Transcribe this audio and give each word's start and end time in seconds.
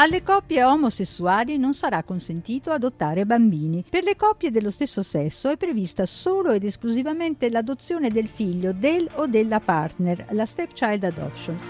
Alle 0.00 0.22
coppie 0.22 0.62
omosessuali 0.62 1.58
non 1.58 1.74
sarà 1.74 2.04
consentito 2.04 2.70
adottare 2.70 3.26
bambini. 3.26 3.84
Per 3.90 4.04
le 4.04 4.14
coppie 4.14 4.52
dello 4.52 4.70
stesso 4.70 5.02
sesso 5.02 5.50
è 5.50 5.56
prevista 5.56 6.06
solo 6.06 6.52
ed 6.52 6.62
esclusivamente 6.62 7.50
l'adozione 7.50 8.08
del 8.08 8.28
figlio 8.28 8.72
del 8.72 9.10
o 9.14 9.26
della 9.26 9.58
partner, 9.58 10.26
la 10.30 10.46
stepchild 10.46 11.02
adoption. 11.02 11.60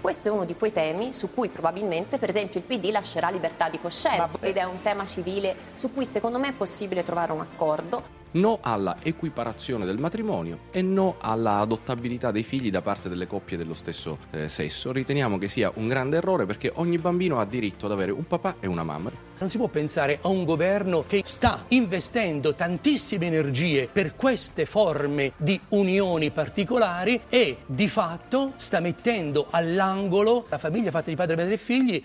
Questo 0.00 0.28
è 0.30 0.32
uno 0.32 0.44
di 0.44 0.56
quei 0.56 0.72
temi 0.72 1.12
su 1.12 1.32
cui 1.32 1.48
probabilmente, 1.48 2.18
per 2.18 2.28
esempio, 2.28 2.58
il 2.58 2.66
PD 2.66 2.90
lascerà 2.90 3.30
libertà 3.30 3.68
di 3.68 3.78
coscienza 3.78 4.30
ed 4.40 4.56
è 4.56 4.64
un 4.64 4.80
tema 4.82 5.04
civile 5.04 5.54
su 5.74 5.94
cui 5.94 6.04
secondo 6.04 6.40
me 6.40 6.48
è 6.48 6.54
possibile 6.54 7.04
trovare 7.04 7.30
un 7.30 7.40
accordo 7.40 8.24
no 8.36 8.58
alla 8.62 8.98
equiparazione 9.02 9.84
del 9.84 9.98
matrimonio 9.98 10.60
e 10.70 10.82
no 10.82 11.16
alla 11.20 11.58
adottabilità 11.58 12.30
dei 12.30 12.42
figli 12.42 12.70
da 12.70 12.82
parte 12.82 13.08
delle 13.08 13.26
coppie 13.26 13.56
dello 13.56 13.74
stesso 13.74 14.18
eh, 14.30 14.48
sesso. 14.48 14.92
Riteniamo 14.92 15.38
che 15.38 15.48
sia 15.48 15.72
un 15.74 15.88
grande 15.88 16.18
errore 16.18 16.46
perché 16.46 16.70
ogni 16.74 16.98
bambino 16.98 17.40
ha 17.40 17.44
diritto 17.44 17.86
ad 17.86 17.92
avere 17.92 18.12
un 18.12 18.26
papà 18.26 18.56
e 18.60 18.66
una 18.66 18.84
mamma. 18.84 19.10
Non 19.38 19.50
si 19.50 19.58
può 19.58 19.68
pensare 19.68 20.18
a 20.22 20.28
un 20.28 20.44
governo 20.44 21.04
che 21.06 21.22
sta 21.24 21.64
investendo 21.68 22.54
tantissime 22.54 23.26
energie 23.26 23.88
per 23.90 24.14
queste 24.16 24.64
forme 24.64 25.32
di 25.36 25.60
unioni 25.68 26.30
particolari 26.30 27.20
e 27.28 27.58
di 27.66 27.88
fatto 27.88 28.54
sta 28.56 28.80
mettendo 28.80 29.48
all'angolo 29.50 30.46
la 30.48 30.58
famiglia 30.58 30.90
fatta 30.90 31.10
di 31.10 31.16
padre, 31.16 31.36
madre 31.36 31.54
e 31.54 31.58
figli. 31.58 32.04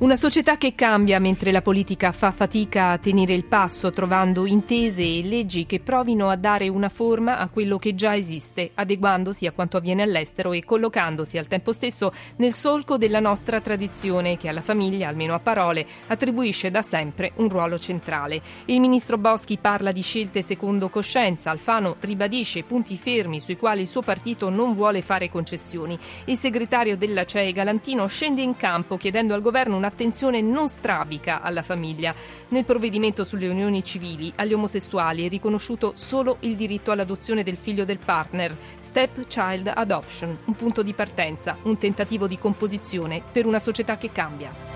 Una 0.00 0.16
società 0.16 0.56
che 0.56 0.74
cambia 0.74 1.18
mentre 1.18 1.52
la 1.52 1.60
politica 1.60 2.10
fa 2.10 2.30
fatica 2.30 2.92
a 2.92 2.96
tenere 2.96 3.34
il 3.34 3.44
passo, 3.44 3.90
trovando 3.90 4.46
intese 4.46 5.02
e 5.02 5.22
leggi 5.22 5.66
che 5.66 5.78
provino 5.78 6.30
a 6.30 6.36
dare 6.36 6.68
una 6.68 6.88
forma 6.88 7.36
a 7.36 7.48
quello 7.48 7.76
che 7.76 7.94
già 7.94 8.16
esiste, 8.16 8.70
adeguandosi 8.72 9.44
a 9.44 9.52
quanto 9.52 9.76
avviene 9.76 10.00
all'estero 10.00 10.52
e 10.54 10.64
collocandosi 10.64 11.36
al 11.36 11.48
tempo 11.48 11.74
stesso 11.74 12.14
nel 12.36 12.54
solco 12.54 12.96
della 12.96 13.20
nostra 13.20 13.60
tradizione 13.60 14.38
che 14.38 14.48
alla 14.48 14.62
famiglia, 14.62 15.06
almeno 15.06 15.34
a 15.34 15.38
parole, 15.38 15.86
attribuisce 16.06 16.70
da 16.70 16.80
sempre 16.80 17.32
un 17.34 17.50
ruolo 17.50 17.78
centrale. 17.78 18.40
Il 18.64 18.80
ministro 18.80 19.18
Boschi 19.18 19.58
parla 19.58 19.92
di 19.92 20.00
scelte 20.00 20.40
secondo 20.40 20.88
coscienza, 20.88 21.50
Alfano 21.50 21.96
ribadisce 22.00 22.62
punti 22.62 22.96
fermi 22.96 23.38
sui 23.38 23.58
quali 23.58 23.82
il 23.82 23.86
suo 23.86 24.00
partito 24.00 24.48
non 24.48 24.72
vuole 24.72 25.02
fare 25.02 25.28
concessioni. 25.28 25.98
Il 26.24 26.38
segretario 26.38 26.96
della 26.96 27.26
CEE 27.26 27.52
Galantino 27.52 28.06
scende 28.06 28.40
in 28.40 28.56
campo 28.56 28.96
chiedendo 28.96 29.34
al 29.34 29.42
governo 29.42 29.76
una 29.76 29.88
un'attenzione 29.90 30.40
non 30.40 30.68
strabica 30.68 31.42
alla 31.42 31.62
famiglia. 31.62 32.14
Nel 32.48 32.64
provvedimento 32.64 33.24
sulle 33.24 33.48
unioni 33.48 33.82
civili 33.82 34.32
agli 34.36 34.52
omosessuali 34.52 35.26
è 35.26 35.28
riconosciuto 35.28 35.92
solo 35.96 36.36
il 36.40 36.54
diritto 36.54 36.92
all'adozione 36.92 37.42
del 37.42 37.56
figlio 37.56 37.84
del 37.84 37.98
partner, 37.98 38.56
Step 38.80 39.26
Child 39.26 39.72
Adoption, 39.74 40.38
un 40.44 40.54
punto 40.54 40.82
di 40.82 40.94
partenza, 40.94 41.56
un 41.62 41.76
tentativo 41.76 42.28
di 42.28 42.38
composizione 42.38 43.20
per 43.32 43.46
una 43.46 43.58
società 43.58 43.98
che 43.98 44.12
cambia. 44.12 44.69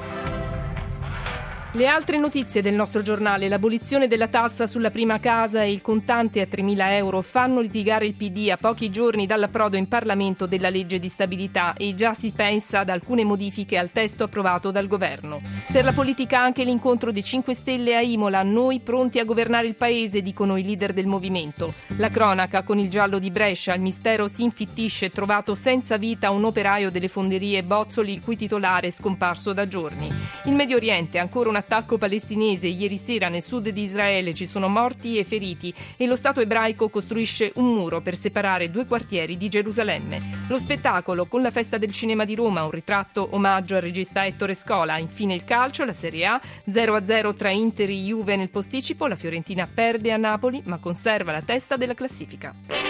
Le 1.77 1.89
altre 1.89 2.19
notizie 2.19 2.62
del 2.62 2.75
nostro 2.75 3.03
giornale, 3.03 3.48
l'abolizione 3.48 4.06
della 4.06 4.28
tassa 4.28 4.64
sulla 4.64 4.92
prima 4.92 5.19
casa 5.19 5.64
e 5.64 5.72
il 5.72 5.83
contante 5.83 6.41
a 6.41 6.47
3.000 6.48 6.92
euro 6.92 7.20
fanno 7.20 7.58
litigare 7.58 8.06
il 8.06 8.14
PD 8.14 8.48
a 8.48 8.56
pochi 8.56 8.91
giorni 8.91 9.27
dall'approdo 9.27 9.77
in 9.77 9.89
Parlamento 9.89 10.47
della 10.47 10.69
legge 10.69 11.00
di 11.00 11.08
stabilità 11.08 11.72
e 11.72 11.97
già 11.97 12.14
si 12.14 12.30
pensa 12.30 12.78
ad 12.78 12.91
alcune 12.91 13.25
modifiche 13.25 13.77
al 13.77 13.90
testo 13.90 14.23
approvato 14.23 14.70
dal 14.70 14.86
governo. 14.86 15.40
Per 15.73 15.83
la 15.83 15.90
politica 15.90 16.40
anche 16.40 16.63
l'incontro 16.63 17.11
dei 17.11 17.24
5 17.24 17.52
Stelle 17.55 17.96
a 17.96 18.02
Imola, 18.02 18.45
noi 18.45 18.79
pronti 18.79 19.18
a 19.18 19.24
governare 19.24 19.67
il 19.67 19.74
paese, 19.74 20.23
dicono 20.23 20.57
i 20.57 20.63
leader 20.63 20.92
del 20.92 21.08
movimento. 21.08 21.74
La 21.96 22.08
cronaca 22.08 22.63
con 22.63 22.79
il 22.79 22.89
giallo 22.89 23.18
di 23.18 23.33
Brescia, 23.33 23.74
il 23.74 23.83
mistero 23.83 24.29
si 24.29 24.45
infittisce, 24.45 25.11
trovato 25.11 25.57
senza 25.57 25.96
vita 25.96 26.30
un 26.30 26.45
operaio 26.45 26.92
delle 26.92 27.08
fonderie 27.08 27.64
Bozzoli, 27.64 28.13
il 28.13 28.20
cui 28.20 28.36
titolare 28.36 28.86
è 28.86 28.92
scomparso 28.92 29.52
da 29.52 29.67
giorni. 29.67 30.08
Il 30.45 30.55
Medio 30.55 30.77
Oriente, 30.77 31.18
ancora 31.18 31.48
una 31.48 31.63
attacco 31.64 31.97
palestinese. 31.97 32.67
Ieri 32.67 32.98
sera 32.98 33.29
nel 33.29 33.42
sud 33.42 33.70
di 33.70 33.83
Israele 33.83 34.35
ci 34.35 34.47
sono 34.47 34.69
morti 34.69 35.19
e 35.19 35.25
feriti 35.25 35.73
e 35.97 36.07
lo 36.07 36.14
Stato 36.14 36.41
ebraico 36.41 36.89
costruisce 36.89 37.52
un 37.57 37.64
muro 37.64 38.01
per 38.01 38.17
separare 38.17 38.70
due 38.70 38.85
quartieri 38.86 39.36
di 39.36 39.48
Gerusalemme. 39.48 40.20
Lo 40.48 40.58
spettacolo 40.58 41.27
con 41.27 41.42
la 41.42 41.51
festa 41.51 41.79
del 41.79 41.92
cinema 41.92 42.25
di 42.25 42.35
Roma, 42.35 42.64
un 42.64 42.70
ritratto 42.70 43.29
omaggio 43.30 43.77
al 43.77 43.83
regista 43.83 44.27
Ettore 44.27 44.55
Scola. 44.55 44.98
Infine 44.98 45.35
il 45.35 45.45
calcio, 45.45 45.85
la 45.85 45.95
Serie 45.95 46.27
A, 46.27 46.41
0-0 46.70 47.35
tra 47.35 47.51
Inter 47.51 47.89
e 47.89 47.95
Juve 47.95 48.36
nel 48.36 48.51
posticipo. 48.51 49.07
La 49.07 49.17
Fiorentina 49.17 49.67
perde 49.73 50.13
a 50.13 50.17
Napoli 50.17 50.61
ma 50.67 50.79
conserva 50.79 51.33
la 51.33 51.42
testa 51.42 51.77
della 51.77 51.95
classifica. 51.95 52.83